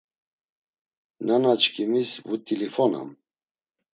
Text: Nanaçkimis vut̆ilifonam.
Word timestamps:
Nanaçkimis 1.25 2.11
vut̆ilifonam. 2.27 3.09